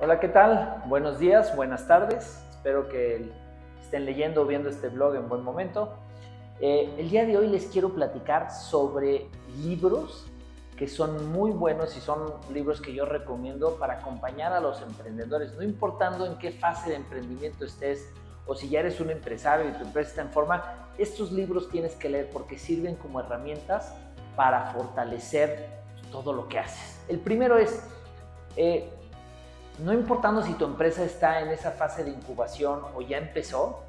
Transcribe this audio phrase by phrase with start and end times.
[0.00, 0.84] Hola, ¿qué tal?
[0.86, 2.40] Buenos días, buenas tardes.
[2.50, 3.32] Espero que
[3.82, 5.92] estén leyendo o viendo este blog en buen momento.
[6.60, 9.26] Eh, el día de hoy les quiero platicar sobre
[9.60, 10.24] libros
[10.76, 15.56] que son muy buenos y son libros que yo recomiendo para acompañar a los emprendedores,
[15.56, 18.08] no importando en qué fase de emprendimiento estés
[18.46, 21.96] o si ya eres un empresario y tu empresa está en forma, estos libros tienes
[21.96, 23.92] que leer porque sirven como herramientas
[24.36, 25.66] para fortalecer
[26.12, 27.02] todo lo que haces.
[27.08, 27.82] El primero es,
[28.54, 28.92] eh,
[29.78, 33.80] no importando si tu empresa está en esa fase de incubación o ya empezó,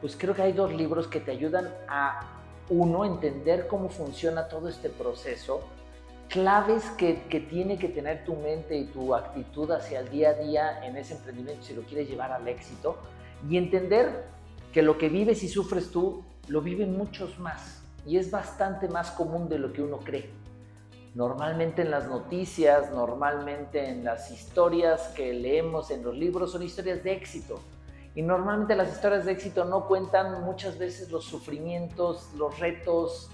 [0.00, 2.20] pues creo que hay dos libros que te ayudan a,
[2.70, 5.60] uno, entender cómo funciona todo este proceso,
[6.28, 10.34] claves que, que, tiene que tener tu mente y tu actitud hacia el día a
[10.34, 12.96] día en ese emprendimiento si lo quieres llevar al éxito,
[13.48, 14.24] y entender
[14.72, 19.10] que lo que vives y sufres tú, lo viven muchos más, y es bastante más
[19.10, 20.30] común de lo que uno cree.
[21.14, 27.04] Normalmente en las noticias, normalmente en las historias que leemos en los libros son historias
[27.04, 27.60] de éxito.
[28.16, 33.30] Y normalmente las historias de éxito no cuentan muchas veces los sufrimientos, los retos,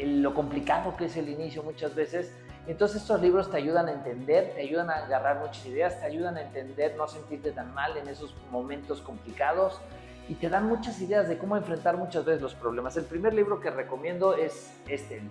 [0.00, 2.32] lo complicado que es el inicio muchas veces.
[2.68, 6.36] Entonces estos libros te ayudan a entender, te ayudan a agarrar muchas ideas, te ayudan
[6.36, 9.80] a entender, no sentirte tan mal en esos momentos complicados
[10.28, 12.96] y te dan muchas ideas de cómo enfrentar muchas veces los problemas.
[12.96, 15.22] El primer libro que recomiendo es este,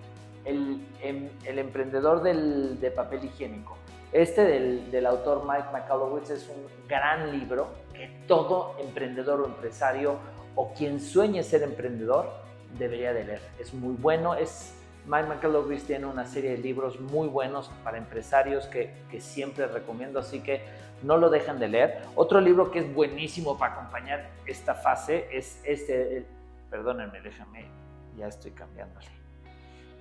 [0.47, 3.77] el, em, el, emprendedor del, de papel higiénico.
[4.13, 10.17] Este del, autor Mike McAllowitz es un gran libro que todo emprendedor o empresario
[10.55, 12.31] o quien sueñe ser emprendedor
[12.79, 13.41] debería de leer.
[13.59, 14.73] Es muy bueno, es
[15.05, 20.19] Mike McAllowitz tiene una serie de libros muy buenos para empresarios que, que, siempre recomiendo,
[20.19, 20.61] así que
[21.03, 22.01] no lo dejan de leer.
[22.15, 26.25] Otro libro que es buenísimo para acompañar esta fase es este,
[26.69, 27.65] perdónenme, déjame,
[28.17, 29.26] ya estoy cambiándole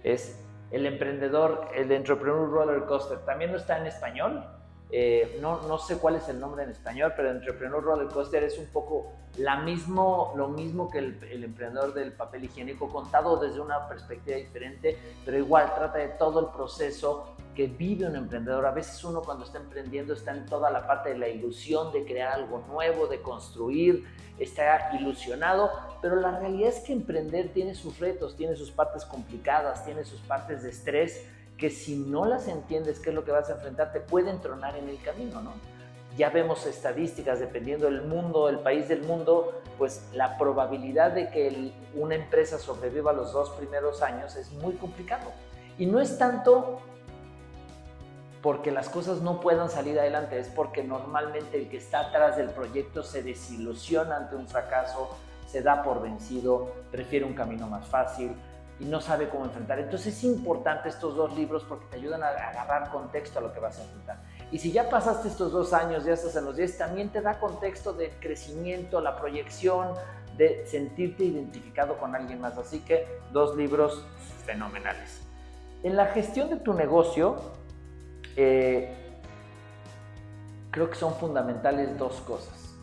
[0.07, 0.39] es
[0.71, 3.19] El Emprendedor, el Entrepreneur Roller Coaster.
[3.19, 4.45] También no está en español.
[4.91, 8.57] Eh, no, no, sé cuál es el nombre en español, pero Entrepreneur Roller Coaster es
[8.57, 13.59] un poco la mismo, lo mismo que el, el, emprendedor del papel higiénico, contado desde
[13.61, 18.67] una perspectiva diferente, pero igual trata de todo el proceso que vive un emprendedor.
[18.67, 22.05] A veces uno cuando está emprendiendo está en toda la parte de la ilusión de
[22.05, 24.05] crear algo nuevo, de construir,
[24.39, 25.71] está ilusionado,
[26.03, 30.21] pero la realidad es que emprender tiene sus retos, tiene sus partes complicadas, tiene sus
[30.21, 33.91] partes de estrés, que si no las entiendes qué es lo que vas a enfrentar,
[33.91, 35.55] te pueden tronar en el camino, ¿no?
[36.19, 41.73] Ya vemos estadísticas, dependiendo del mundo, el país del mundo, pues la probabilidad de que
[41.95, 45.31] una empresa sobreviva los dos primeros años es muy complicado.
[45.79, 46.81] Y no es tanto
[48.47, 52.51] porque las cosas no puedan salir adelante, es porque normalmente el que está atrás del
[52.51, 55.17] proyecto se desilusiona ante un fracaso,
[55.49, 58.37] se da por vencido, prefiere un camino más fácil
[58.79, 59.81] y no sabe cómo enfrentar.
[59.81, 63.59] Entonces es importante estos dos libros porque te ayudan a agarrar contexto a lo que
[63.59, 64.23] vas a enfrentar.
[64.53, 67.41] Y si ya pasaste estos dos años, ya estás en los 10, también te da
[67.41, 69.89] contexto del crecimiento, la proyección,
[70.37, 72.57] de sentirte identificado con alguien más.
[72.57, 74.07] Así que dos libros
[74.45, 75.21] fenomenales.
[75.83, 77.57] En la gestión de tu negocio,
[78.37, 78.95] eh,
[80.71, 82.77] creo que son fundamentales dos cosas,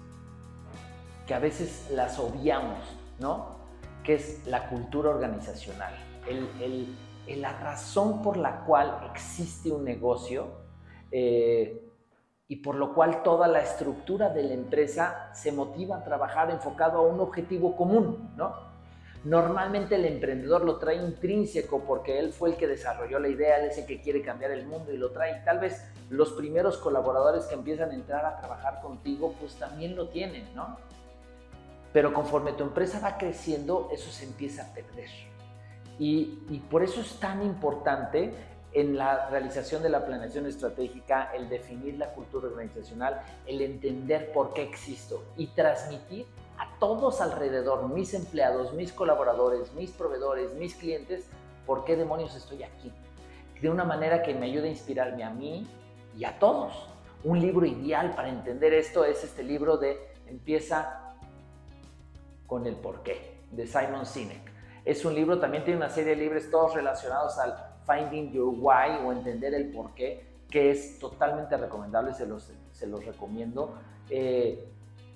[1.28, 2.80] que a veces las obviamos,
[3.20, 3.58] ¿no?
[4.04, 5.94] Que es la cultura organizacional,
[6.28, 6.96] el,
[7.40, 10.48] la razón por la cual existe un negocio
[11.12, 11.90] eh,
[12.48, 16.98] y por lo cual toda la estructura de la empresa se motiva a trabajar enfocado
[16.98, 18.73] a un objetivo común, ¿no?
[19.24, 23.70] Normalmente el emprendedor lo trae intrínseco porque él fue el que desarrolló la idea, él
[23.70, 25.42] es el que quiere cambiar el mundo y lo trae.
[25.46, 30.10] tal vez los primeros colaboradores que empiezan a entrar a trabajar contigo, pues también lo
[30.10, 30.78] tienen, ¿no?
[31.94, 35.10] Pero conforme tu empresa va creciendo, eso se empieza a perder.
[35.98, 38.34] Y, y por eso es tan importante
[38.74, 44.54] en la realización de la planeación estratégica, el definir la cultura organizacional, el entender por
[44.54, 46.26] qué existo y transmitir
[46.64, 51.26] a todos alrededor, mis empleados, mis colaboradores, mis proveedores, mis clientes,
[51.66, 52.90] ¿por qué demonios estoy aquí?
[53.62, 55.68] De una manera que me ayude a inspirarme a mí
[56.18, 56.88] y a todos.
[57.26, 61.16] Un libro ideal para entender esto es este libro de Empieza
[62.48, 64.52] con el porqué, de Simon Sinek.
[64.86, 67.56] Es un libro, también tiene una serie de libros todos relacionados al
[67.86, 73.06] Finding Your Why o entender el porqué, que es totalmente recomendable, se los, se los
[73.06, 73.78] recomiendo.
[74.10, 74.70] Eh,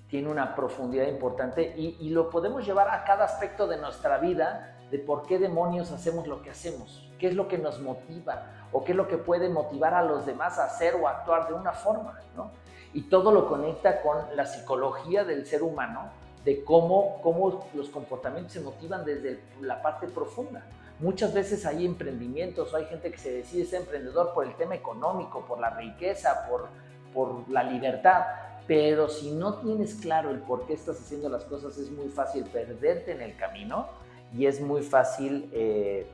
[0.08, 4.98] tiene una profundidad importante y, lo podemos llevar a cada aspecto de nuestra vida, de
[4.98, 8.92] por qué demonios hacemos lo que hacemos, qué es lo que nos motiva o qué
[8.92, 12.18] es lo que puede motivar a los demás a hacer o actuar de una forma,
[12.34, 12.50] ¿no?
[12.94, 16.10] Y todo lo conecta con la psicología del ser humano,
[16.44, 20.64] de cómo, cómo los comportamientos se motivan desde la parte profunda.
[21.00, 25.44] Muchas veces hay emprendimientos, hay gente que se decide ser emprendedor por el tema económico,
[25.44, 26.68] por la riqueza, por
[27.12, 28.22] por la libertad,
[28.68, 32.44] pero si no tienes claro el por qué estás haciendo las cosas, es muy fácil
[32.44, 33.88] perderte en el camino
[34.36, 36.06] y es muy fácil eh,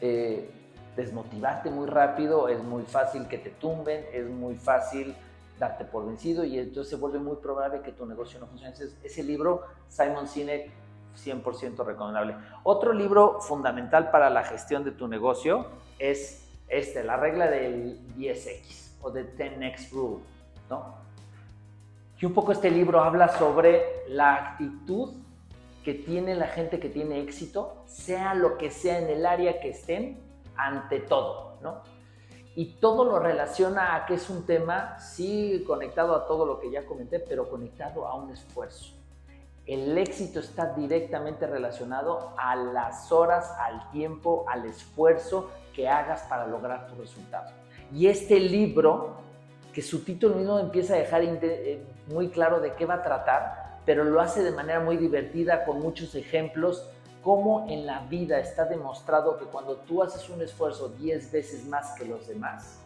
[0.00, 0.48] eh,
[0.94, 5.16] desmotivarte muy rápido, es muy fácil que te tumben, es muy fácil
[5.58, 8.74] darte por vencido y entonces se vuelve muy probable que tu negocio no funcione.
[9.02, 10.70] ese libro, Simon Sinek,
[11.16, 12.36] 100% recomendable.
[12.62, 15.66] Otro libro fundamental para la gestión de tu negocio
[15.98, 20.22] es este, la regla del 10X o de 10X Rule,
[20.70, 21.02] ¿no?
[22.22, 25.10] Y un poco este libro habla sobre la actitud
[25.82, 29.70] que tiene la gente que tiene éxito, sea lo que sea en el área que
[29.70, 30.22] estén,
[30.54, 31.82] ante todo, ¿no?
[32.54, 36.70] Y todo lo relaciona a que es un tema, sí, conectado a todo lo que
[36.70, 38.94] ya comenté, pero conectado a un esfuerzo.
[39.66, 46.46] El éxito está directamente relacionado a las horas, al tiempo, al esfuerzo que hagas para
[46.46, 47.50] lograr tu resultado.
[47.92, 49.16] Y este libro,
[49.72, 53.80] que su título mismo empieza a dejar eh, muy claro de qué va a tratar,
[53.84, 56.88] pero lo hace de manera muy divertida, con muchos ejemplos,
[57.22, 61.92] cómo en la vida está demostrado que cuando tú haces un esfuerzo 10 veces más
[61.92, 62.78] que los demás,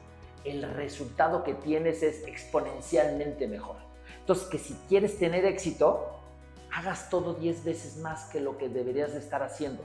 [0.45, 3.77] el resultado que tienes es exponencialmente mejor.
[4.21, 6.17] Entonces, que si quieres tener éxito,
[6.73, 9.83] hagas todo 10 veces más que lo que deberías de estar haciendo.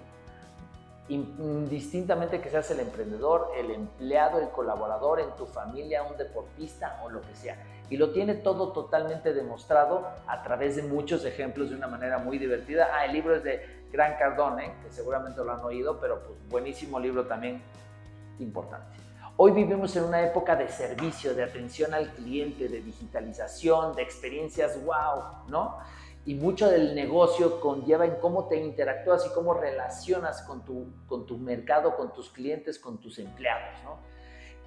[1.09, 7.09] Indistintamente que seas el emprendedor, el empleado, el colaborador en tu familia, un deportista o
[7.09, 7.57] lo que sea.
[7.91, 12.37] Y lo tiene todo totalmente demostrado a través de muchos ejemplos de una manera muy
[12.37, 12.87] divertida.
[12.93, 16.97] Ah, el libro es de Gran Cardone, que seguramente lo han oído, pero pues buenísimo
[17.01, 17.61] libro también
[18.39, 18.97] importante.
[19.35, 24.81] Hoy vivimos en una época de servicio, de atención al cliente, de digitalización, de experiencias
[24.85, 25.77] wow, ¿no?
[26.25, 31.25] Y mucho del negocio conlleva en cómo te interactúas y cómo relacionas con tu, con
[31.25, 33.97] tu mercado, con tus clientes, con tus empleados, ¿no?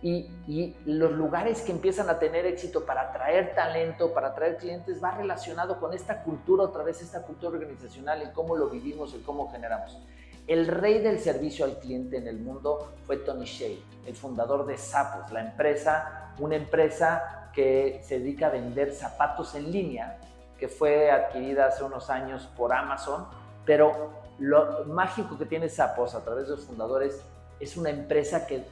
[0.02, 5.12] Y, los lugares que empiezan a tener éxito para atraer talento, para atraer clientes, va
[5.12, 9.50] relacionado con esta cultura, otra vez esta cultura organizacional, en cómo lo vivimos, en cómo
[9.50, 9.99] generamos.
[10.46, 14.76] El rey del servicio al cliente en el mundo fue Tony Shea, el fundador de
[14.76, 20.19] Zappos, la empresa, una empresa que se dedica a vender zapatos en línea,
[20.58, 23.26] que fue adquirida hace unos años por Amazon,
[23.64, 27.23] pero lo mágico que tiene Zappos a través de los fundadores
[27.61, 28.64] es una empresa que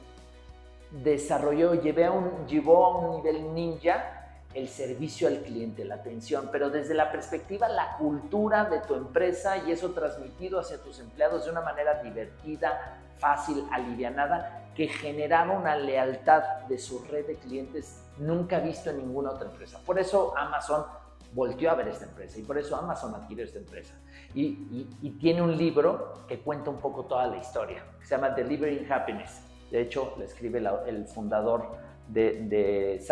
[0.93, 4.19] desarrolló, llevó a un nivel ninja
[4.53, 9.57] el servicio al cliente, la atención, pero desde la perspectiva, la cultura de tu empresa
[9.57, 15.75] y eso transmitido hacia tus empleados de una manera divertida, fácil, alivianada, que generaba una
[15.75, 19.79] lealtad de su red de clientes nunca visto en ninguna otra empresa.
[19.83, 20.85] Por eso Amazon
[21.33, 23.95] volteó a ver esta empresa y por eso Amazon adquirió esta empresa.
[24.35, 28.29] Y, y tiene un libro que cuenta un poco toda la historia, que se llama
[28.29, 29.41] Delivering Happiness
[29.73, 31.77] de hecho, le escribe el fundador
[32.07, 33.03] de, de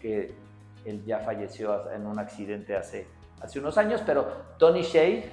[0.00, 0.32] que
[0.84, 3.08] él ya falleció en un accidente hace,
[3.40, 5.24] hace unos años, pero Tony Shea,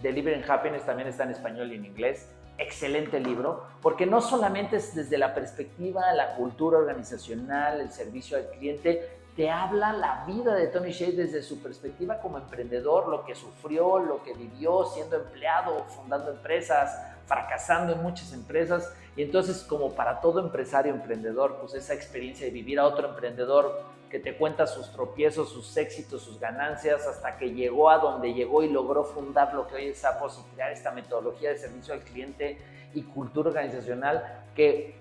[0.00, 2.26] Delivering Happiness, también está en español y en inglés.
[2.56, 8.48] Excelente libro, porque no solamente es desde la perspectiva, la cultura organizacional, el servicio al
[8.48, 9.06] cliente,
[9.36, 13.98] te habla la vida de Tony Shea desde su perspectiva como emprendedor, lo que sufrió,
[13.98, 18.90] lo que vivió siendo empleado, fundando empresas, fracasando en muchas empresas.
[19.18, 23.82] Y entonces, como para todo empresario emprendedor, pues esa experiencia de vivir a otro emprendedor
[24.08, 28.62] que te cuenta sus tropiezos, sus éxitos, sus ganancias, hasta que llegó a donde llegó
[28.62, 32.02] y logró fundar lo que hoy es Sapos y crear esta metodología de servicio al
[32.02, 32.58] cliente
[32.94, 34.94] y cultura organizacional que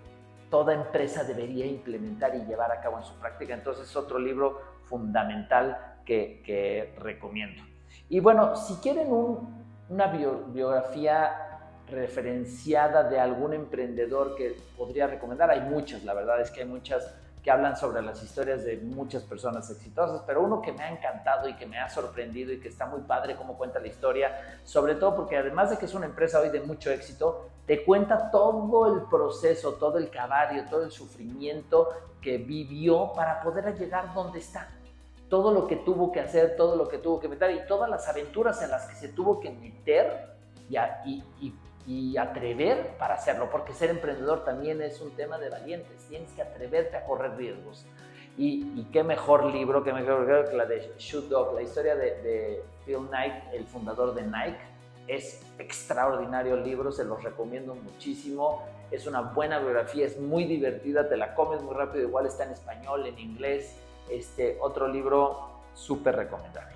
[0.50, 3.54] toda empresa debería implementar y llevar a cabo en su práctica.
[3.54, 7.62] Entonces, es otro libro fundamental que recomiendo.
[8.10, 9.10] Y bueno, si quieren
[9.90, 11.47] una biografía
[11.90, 15.50] referenciada de algún emprendedor que podría recomendar.
[15.50, 17.14] Hay muchas, la verdad es que hay muchas
[17.44, 21.48] que hablan sobre las historias de muchas personas exitosas, pero uno que me ha encantado
[21.48, 24.96] y que me ha sorprendido y que está muy padre cómo cuenta la historia, sobre
[24.96, 28.94] todo porque además de que es una empresa hoy de mucho éxito, te cuenta todo
[28.94, 31.88] el proceso, todo el caballo, todo el sufrimiento
[32.22, 34.68] que vivió para poder llegar donde está.
[35.30, 38.10] Todo lo que tuvo que hacer, todo lo que tuvo que meter y todas las
[38.10, 40.36] aventuras en las que se tuvo que meter
[40.70, 41.54] y, y y
[42.18, 46.98] atrever para hacerlo, porque ser emprendedor también es un tema de valientes, tienes que atreverte
[46.98, 47.86] a correr riesgos.
[48.38, 53.08] Y, qué mejor libro, qué mejor que la de Shoot Dog, la historia de, Phil
[53.08, 54.60] Knight, el fundador de Nike.
[55.08, 58.64] Es extraordinario el libro, se los recomiendo muchísimo.
[58.92, 62.52] Es una buena biografía, es muy divertida, te la comes muy rápido, igual está en
[62.52, 63.76] español, en inglés.
[64.10, 66.76] Este otro libro súper recomendable.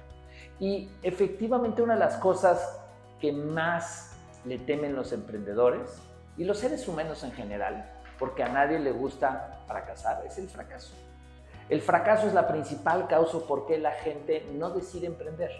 [0.60, 2.82] Y efectivamente una de las cosas
[3.20, 4.11] que más
[4.46, 6.02] le temen los emprendedores
[6.38, 10.94] y los seres humanos en general, porque a nadie le gusta fracasar, es el fracaso.
[11.70, 15.52] El fracaso es la principal causa por qué la gente no decide emprender.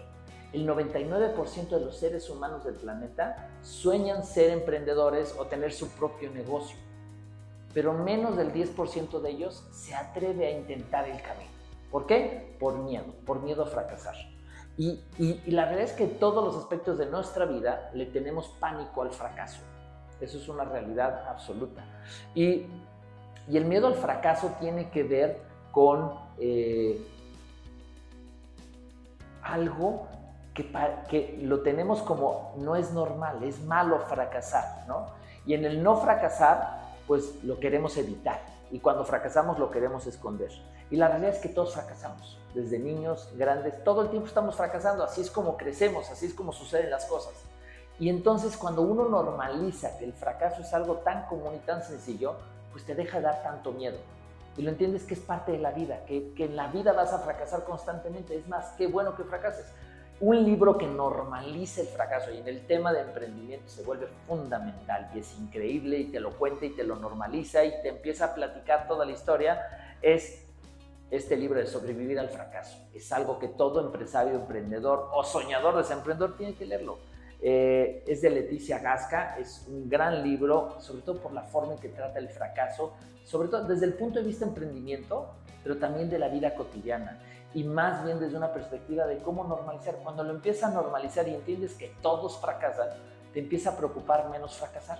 [0.52, 6.30] El 99% de los seres humanos del planeta sueñan ser emprendedores o tener su propio
[6.30, 6.76] negocio,
[7.72, 11.50] pero menos del 10% de ellos se atreve a intentar el camino.
[11.90, 12.56] ¿Por qué?
[12.60, 14.31] Por miedo, por miedo a fracasar.
[14.78, 15.00] Y,
[15.50, 19.60] la realidad es que todos los aspectos de nuestra vida le tenemos pánico al fracaso.
[20.20, 21.84] Eso es una realidad absoluta.
[22.34, 22.66] Y,
[23.48, 27.04] el miedo al fracaso tiene que ver con eh,
[29.42, 30.06] algo
[30.54, 30.70] que,
[31.08, 35.06] que, lo tenemos como no es normal, es malo fracasar, ¿no?
[35.44, 38.40] Y en el no fracasar, pues lo queremos evitar.
[38.70, 40.50] Y cuando fracasamos lo queremos esconder.
[40.92, 45.02] Y la realidad es que todos fracasamos, desde niños, grandes, todo el tiempo estamos fracasando,
[45.02, 47.32] así es como crecemos, así es como suceden las cosas.
[47.98, 52.36] Y entonces cuando uno normaliza que el fracaso es algo tan común y tan sencillo,
[52.72, 53.96] pues te deja de dar tanto miedo.
[54.58, 57.14] Y lo entiendes que es parte de la vida, que, que en la vida vas
[57.14, 58.36] a fracasar constantemente.
[58.36, 59.72] Es más, qué bueno que fracases.
[60.20, 65.10] Un libro que normaliza el fracaso y en el tema de emprendimiento se vuelve fundamental
[65.14, 68.34] y es increíble y te lo cuenta y te lo normaliza y te empieza a
[68.34, 69.58] platicar toda la historia
[70.02, 70.51] es
[71.12, 72.78] este libro de sobrevivir al fracaso.
[72.94, 77.00] Es algo que todo empresario, emprendedor o soñador desemprendedor tiene que leerlo.
[77.42, 81.80] Eh, es de Leticia Gasca, es un gran libro, sobre todo por la forma en
[81.80, 86.18] que trata el fracaso, sobre todo desde el punto de vista emprendimiento, pero también de
[86.18, 87.20] la vida cotidiana
[87.52, 89.96] y más bien desde una perspectiva de cómo normalizar.
[90.02, 92.88] Cuando lo empiezas a normalizar y entiendes que todos fracasan,
[93.34, 94.98] te empieza a preocupar menos fracasar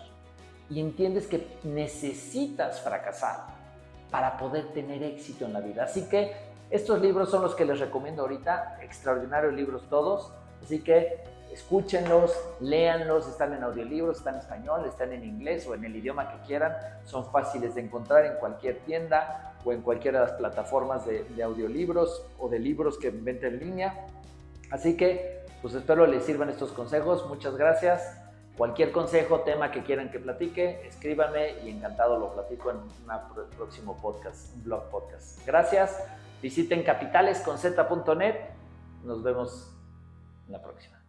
[0.69, 3.62] y entiendes que necesitas fracasar
[4.12, 5.85] para poder tener éxito en la vida.
[5.85, 6.33] Así que
[6.71, 10.31] estos libros son los que les recomiendo ahorita, extraordinarios libros todos,
[10.62, 15.85] así que escúchenlos, léanlos, están en audiolibros, están en español, están en inglés o en
[15.85, 20.26] el idioma que quieran, son fáciles de encontrar en cualquier tienda o en cualquiera de
[20.26, 24.07] las plataformas de, audiolibros o de libros que venden en línea.
[24.71, 28.22] Así que, pues espero les sirvan estos consejos, muchas gracias.
[28.56, 33.97] Cualquier consejo, tema que quieran que platique, escríbanme y encantado lo platico en un próximo
[34.00, 35.44] podcast, un blog podcast.
[35.47, 35.99] Gracias.
[36.42, 38.37] Visiten capitalesconz.net.
[39.04, 39.75] Nos vemos
[40.47, 41.01] en la próxima.